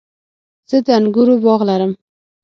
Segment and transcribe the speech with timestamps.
[0.69, 1.91] زه د انګورو باغ لرم